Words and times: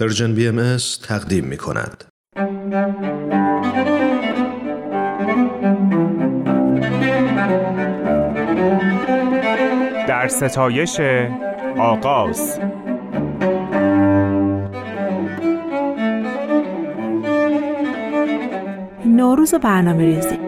Persian 0.00 0.34
BM 0.34 0.76
تقدیم 1.02 1.44
می 1.44 1.56
کند. 1.56 2.04
در 10.08 10.28
ستایش 10.28 11.00
آغاز 11.78 12.60
نوروز 19.06 19.54
و 19.54 19.58
برنامه 19.58 20.04
ریزی 20.04 20.45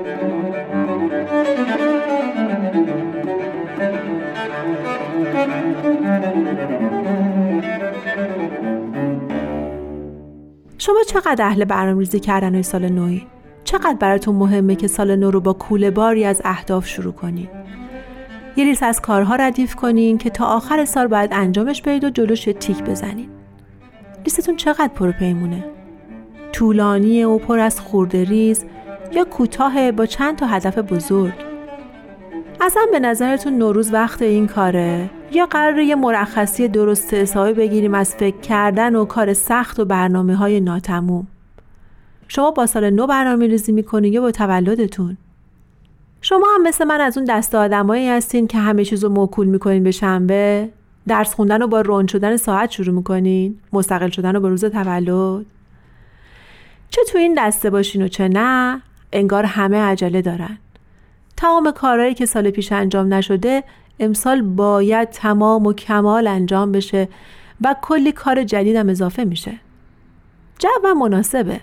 شما 10.78 10.98
چقدر 11.06 11.44
اهل 11.44 11.64
برنامه 11.64 11.98
ریزی 11.98 12.20
کردن 12.20 12.62
سال 12.62 12.88
نوی؟ 12.88 13.26
چقدر 13.64 13.96
براتون 14.00 14.34
مهمه 14.34 14.76
که 14.76 14.86
سال 14.86 15.16
نو 15.16 15.30
رو 15.30 15.40
با 15.40 15.52
کوله 15.52 15.90
باری 15.90 16.24
از 16.24 16.42
اهداف 16.44 16.86
شروع 16.86 17.12
کنین؟ 17.12 17.48
یه 18.56 18.64
لیست 18.64 18.82
از 18.82 19.00
کارها 19.00 19.36
ردیف 19.36 19.74
کنین 19.74 20.18
که 20.18 20.30
تا 20.30 20.46
آخر 20.46 20.84
سال 20.84 21.06
باید 21.06 21.30
انجامش 21.32 21.82
بدید 21.82 22.04
و 22.04 22.10
جلوش 22.10 22.44
تیک 22.44 22.82
بزنین. 22.82 23.28
لیستتون 24.24 24.56
چقدر 24.56 24.88
پرپیمونه؟ 24.88 25.64
طولانی 26.52 27.24
و 27.24 27.38
پر 27.38 27.58
از 27.58 27.80
خورده 27.80 28.24
ریز 28.24 28.64
یا 29.12 29.24
کوتاه 29.24 29.92
با 29.92 30.06
چند 30.06 30.36
تا 30.36 30.46
هدف 30.46 30.78
بزرگ؟ 30.78 31.47
اصلا 32.60 32.82
به 32.92 33.00
نظرتون 33.00 33.58
نوروز 33.58 33.92
وقت 33.92 34.22
این 34.22 34.46
کاره؟ 34.46 35.10
یا 35.32 35.46
قرار 35.46 35.78
یه 35.78 35.94
مرخصی 35.94 36.68
درست 36.68 37.14
حسابی 37.14 37.52
بگیریم 37.52 37.94
از 37.94 38.14
فکر 38.14 38.36
کردن 38.36 38.94
و 38.94 39.04
کار 39.04 39.34
سخت 39.34 39.80
و 39.80 39.84
برنامه 39.84 40.36
های 40.36 40.60
ناتموم؟ 40.60 41.26
شما 42.28 42.50
با 42.50 42.66
سال 42.66 42.90
نو 42.90 43.06
برنامه 43.06 43.46
ریزی 43.46 43.72
می‌کنین 43.72 44.12
یا 44.12 44.20
با 44.20 44.30
تولدتون؟ 44.30 45.16
شما 46.20 46.46
هم 46.54 46.62
مثل 46.62 46.84
من 46.84 47.00
از 47.00 47.18
اون 47.18 47.26
دست 47.26 47.54
آدمایی 47.54 48.08
هستین 48.08 48.46
که 48.46 48.58
همه 48.58 48.84
چیز 48.84 49.04
رو 49.04 49.10
موکول 49.10 49.46
می‌کنین 49.46 49.82
به 49.82 49.90
شنبه؟ 49.90 50.68
درس 51.08 51.34
خوندن 51.34 51.60
رو 51.60 51.66
با 51.66 51.80
رون 51.80 52.06
شدن 52.06 52.36
ساعت 52.36 52.70
شروع 52.70 52.94
می‌کنین؟ 52.94 53.58
مستقل 53.72 54.10
شدن 54.10 54.34
رو 54.34 54.40
با 54.40 54.48
روز 54.48 54.64
تولد؟ 54.64 55.46
چه 56.90 57.00
تو 57.12 57.18
این 57.18 57.34
دسته 57.38 57.70
باشین 57.70 58.02
و 58.02 58.08
چه 58.08 58.28
نه 58.28 58.82
انگار 59.12 59.44
همه 59.44 59.76
عجله 59.76 60.22
دارن. 60.22 60.58
تمام 61.38 61.70
کارهایی 61.70 62.14
که 62.14 62.26
سال 62.26 62.50
پیش 62.50 62.72
انجام 62.72 63.14
نشده 63.14 63.64
امسال 64.00 64.42
باید 64.42 65.10
تمام 65.10 65.66
و 65.66 65.72
کمال 65.72 66.26
انجام 66.26 66.72
بشه 66.72 67.08
و 67.60 67.74
کلی 67.82 68.12
کار 68.12 68.44
جدیدم 68.44 68.88
اضافه 68.88 69.24
میشه. 69.24 69.52
جو 70.58 70.94
مناسبه. 70.94 71.60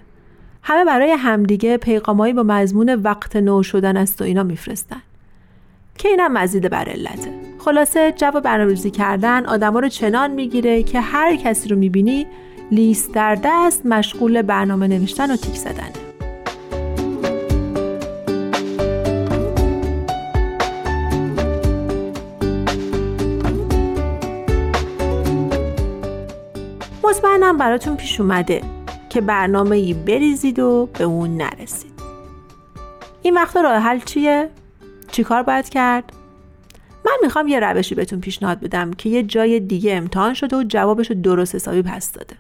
همه 0.64 0.86
برای 0.86 1.12
همدیگه 1.12 1.78
پیغامایی 1.78 2.34
با 2.34 2.44
مضمون 2.44 2.96
وقت 2.96 3.36
نو 3.36 3.64
شدن 3.64 3.98
است 3.98 4.22
و 4.22 4.24
اینا 4.24 4.44
میفرستن. 4.44 5.02
که 5.98 6.10
اینم 6.10 6.34
مزید 6.34 6.70
بر 6.70 6.90
علته. 6.90 7.32
خلاصه 7.60 8.14
جو 8.18 8.32
برنامه‌ریزی 8.32 8.92
کردن 8.92 9.46
آدما 9.46 9.80
رو 9.80 9.90
چنان 9.90 10.32
می‌گیره 10.32 10.84
که 10.84 11.02
هر 11.02 11.36
کسی 11.36 11.70
رو 11.70 11.76
می‌بینی 11.76 12.28
لیست 12.72 13.14
در 13.14 13.38
دست 13.44 13.86
مشغول 13.86 14.42
برنامه 14.42 14.88
نوشتن 14.88 15.32
و 15.32 15.36
تیک 15.36 15.56
زدنه 15.56 16.05
مطمئنم 27.26 27.58
براتون 27.58 27.96
پیش 27.96 28.22
اومده 28.22 28.62
که 29.10 29.22
برنامه 29.22 29.76
ای 29.76 29.94
بریزید 29.94 30.60
و 30.60 30.90
به 30.94 31.04
اون 31.04 31.38
نرسید. 31.38 31.92
این 33.22 33.34
وقتا 33.34 33.62
راه 33.62 33.78
حل 33.78 34.00
چیه؟ 34.00 34.50
چیکار 35.12 35.44
باید 35.44 35.70
کرد؟ 35.70 36.14
من 37.06 37.18
می‌خوام 37.22 37.48
یه 37.48 37.60
روشی 37.60 37.96
بهتون 37.96 38.20
پیشنهاد 38.20 38.60
بدم 38.60 38.94
که 38.94 39.10
یه 39.10 39.24
جای 39.24 39.60
دیگه 39.60 39.96
امتحان 39.96 40.34
شده 40.34 40.58
و 40.58 40.64
جوابش 40.64 41.10
رو 41.10 41.22
درست 41.22 41.56
حسابی 41.56 41.82
پس 41.82 42.12
داده. 42.12 42.36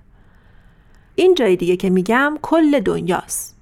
این 1.16 1.34
جای 1.34 1.56
دیگه 1.56 1.78
که 1.78 1.90
میگم 1.90 2.38
کل 2.42 2.80
دنیاست. 2.80 3.56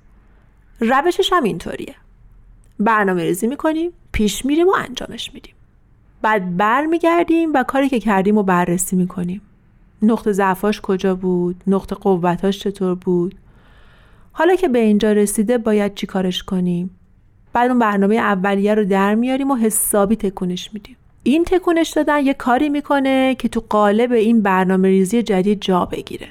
روشش 0.80 1.34
هم 1.34 1.44
اینطوریه. 1.44 1.96
برنامه 2.80 3.24
ریزی 3.24 3.48
می‌کنیم 3.48 3.92
پیش 4.12 4.46
میریم 4.46 4.68
و 4.68 4.76
انجامش 4.78 5.34
میدیم. 5.34 5.56
بعد 6.22 6.58
برمیگردیم 6.58 7.54
و 7.54 7.64
کاری 7.64 7.90
که 7.90 8.00
کردیم 8.00 8.38
و 8.38 8.44
بررسی 8.44 8.96
می‌کنیم. 8.96 9.42
نقطه 10.04 10.32
ضعفاش 10.32 10.82
کجا 10.82 11.16
بود؟ 11.16 11.56
نقطه 11.68 11.96
قوتاش 11.96 12.60
چطور 12.60 12.96
بود؟ 12.96 13.36
حالا 14.32 14.56
که 14.56 14.68
به 14.68 14.80
اینجا 14.80 15.12
رسیده 15.12 15.58
باید 15.58 15.96
چی 15.96 16.08
کارش 16.08 16.44
کنیم؟ 16.44 16.90
بعد 17.54 17.70
اون 17.70 17.80
برنامه 17.80 18.16
اولیه 18.16 18.76
رو 18.76 18.86
در 18.86 19.16
میاریم 19.16 19.52
و 19.52 19.56
حسابی 19.56 20.16
تکونش 20.16 20.74
میدیم. 20.74 20.96
این 21.24 21.44
تکونش 21.44 21.90
دادن 21.90 22.26
یه 22.26 22.34
کاری 22.34 22.70
می‌کنه 22.70 23.36
که 23.36 23.48
تو 23.48 23.64
قالب 23.70 24.12
این 24.12 24.42
برنامه 24.42 24.88
ریزی 24.88 25.24
جدید 25.24 25.62
جا 25.62 25.86
بگیره. 25.86 26.28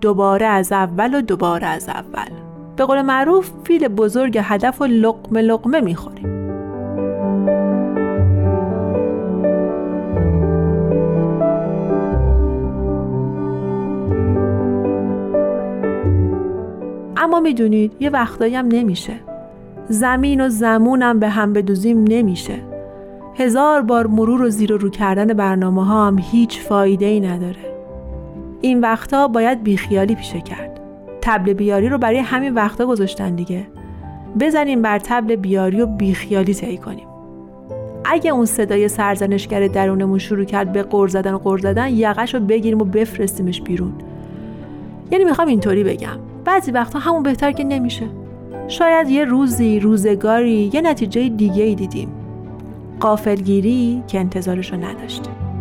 دوباره 0.00 0.46
از 0.46 0.72
اول 0.72 1.14
و 1.14 1.20
دوباره 1.20 1.66
از 1.66 1.88
اول. 1.88 2.28
به 2.76 2.84
قول 2.84 3.02
معروف 3.02 3.50
فیل 3.64 3.88
بزرگ 3.88 4.38
هدف 4.42 4.80
و 4.80 4.84
لقمه 4.84 5.42
لقمه 5.42 5.80
می‌خوریم. 5.80 6.41
اما 17.22 17.40
می‌دونید 17.40 17.92
یه 18.00 18.10
وقتایی 18.10 18.54
هم 18.54 18.66
نمیشه. 18.66 19.12
زمین 19.88 20.40
و 20.40 20.48
زمونم 20.48 21.18
به 21.18 21.28
هم 21.28 21.52
بدوزیم 21.52 22.04
نمیشه. 22.08 22.54
هزار 23.34 23.80
بار 23.82 24.06
مرور 24.06 24.42
و 24.42 24.50
زیر 24.50 24.72
و 24.72 24.78
رو 24.78 24.90
کردن 24.90 25.26
برنامه 25.26 25.84
ها 25.84 26.06
هم 26.06 26.18
هیچ 26.18 26.60
فایده 26.60 27.06
ای 27.06 27.20
نداره. 27.20 27.74
این 28.60 28.80
وقتا 28.80 29.28
باید 29.28 29.62
بیخیالی 29.62 30.14
پیشه 30.14 30.40
کرد. 30.40 30.80
تبل 31.20 31.52
بیاری 31.52 31.88
رو 31.88 31.98
برای 31.98 32.18
همین 32.18 32.54
وقتا 32.54 32.86
گذاشتن 32.86 33.34
دیگه. 33.34 33.66
بزنیم 34.40 34.82
بر 34.82 34.98
تبل 34.98 35.36
بیاری 35.36 35.80
و 35.80 35.86
بیخیالی 35.86 36.54
طی 36.54 36.76
کنیم. 36.76 37.06
اگه 38.04 38.30
اون 38.30 38.46
صدای 38.46 38.88
سرزنشگر 38.88 39.66
درونمون 39.68 40.18
شروع 40.18 40.44
کرد 40.44 40.72
به 40.72 40.82
قر 40.82 41.08
زدن 41.08 41.32
و 41.32 41.38
قر 41.38 41.58
زدن 41.58 41.88
یقش 41.88 42.34
رو 42.34 42.40
بگیریم 42.40 42.80
و 42.80 42.84
بفرستیمش 42.84 43.60
بیرون. 43.60 43.92
یعنی 45.10 45.24
می‌خوام 45.24 45.48
اینطوری 45.48 45.84
بگم. 45.84 46.31
بعضی 46.44 46.70
وقتا 46.70 46.98
همون 46.98 47.22
بهتر 47.22 47.52
که 47.52 47.64
نمیشه. 47.64 48.08
شاید 48.68 49.08
یه 49.08 49.24
روزی 49.24 49.80
روزگاری 49.80 50.70
یه 50.74 50.80
نتیجه 50.80 51.28
دیگه 51.28 51.62
ای 51.62 51.74
دیدیم. 51.74 52.08
قافلگیری 53.00 54.02
که 54.08 54.20
انتظارش 54.20 54.72
رو 54.72 54.84
نداشتیم. 54.84 55.51